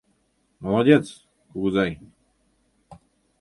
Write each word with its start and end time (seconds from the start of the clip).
Молодец, 0.63 1.05
кугызай. 1.51 1.91